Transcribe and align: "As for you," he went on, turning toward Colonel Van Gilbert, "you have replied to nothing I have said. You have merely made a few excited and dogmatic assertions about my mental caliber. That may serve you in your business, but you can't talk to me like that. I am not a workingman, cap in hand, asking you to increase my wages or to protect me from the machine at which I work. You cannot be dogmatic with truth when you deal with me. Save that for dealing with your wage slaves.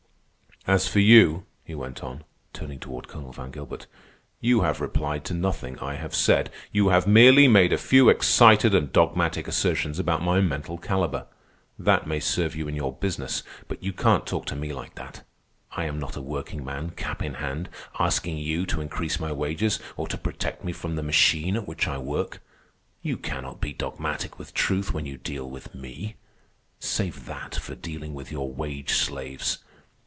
"As 0.67 0.87
for 0.87 0.99
you," 0.99 1.47
he 1.65 1.73
went 1.73 2.03
on, 2.03 2.23
turning 2.53 2.79
toward 2.79 3.07
Colonel 3.07 3.31
Van 3.31 3.49
Gilbert, 3.49 3.87
"you 4.39 4.61
have 4.61 4.79
replied 4.79 5.25
to 5.25 5.33
nothing 5.33 5.79
I 5.79 5.95
have 5.95 6.13
said. 6.13 6.51
You 6.71 6.89
have 6.89 7.07
merely 7.07 7.47
made 7.47 7.73
a 7.73 7.79
few 7.79 8.09
excited 8.09 8.75
and 8.75 8.93
dogmatic 8.93 9.47
assertions 9.47 9.97
about 9.97 10.21
my 10.21 10.39
mental 10.39 10.77
caliber. 10.77 11.25
That 11.79 12.05
may 12.05 12.19
serve 12.19 12.55
you 12.55 12.67
in 12.67 12.75
your 12.75 12.93
business, 12.93 13.41
but 13.67 13.81
you 13.81 13.91
can't 13.91 14.27
talk 14.27 14.45
to 14.45 14.55
me 14.55 14.71
like 14.71 14.93
that. 14.95 15.23
I 15.71 15.85
am 15.85 15.97
not 15.97 16.15
a 16.15 16.21
workingman, 16.21 16.91
cap 16.91 17.23
in 17.23 17.33
hand, 17.33 17.67
asking 17.97 18.37
you 18.37 18.67
to 18.67 18.81
increase 18.81 19.19
my 19.19 19.31
wages 19.31 19.79
or 19.97 20.07
to 20.09 20.15
protect 20.17 20.63
me 20.63 20.73
from 20.73 20.95
the 20.95 21.01
machine 21.01 21.55
at 21.55 21.67
which 21.67 21.87
I 21.87 21.97
work. 21.97 22.39
You 23.01 23.17
cannot 23.17 23.61
be 23.61 23.73
dogmatic 23.73 24.37
with 24.37 24.53
truth 24.53 24.93
when 24.93 25.07
you 25.07 25.17
deal 25.17 25.49
with 25.49 25.73
me. 25.73 26.17
Save 26.79 27.25
that 27.25 27.55
for 27.55 27.73
dealing 27.73 28.13
with 28.13 28.31
your 28.31 28.47
wage 28.53 28.91
slaves. 28.93 29.57